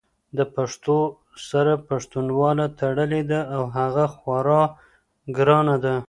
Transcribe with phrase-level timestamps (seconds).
[0.37, 0.97] د پښتو
[1.49, 4.63] سره پښتنواله تړلې ده او هغه خورا
[5.37, 5.95] ګرانه ده!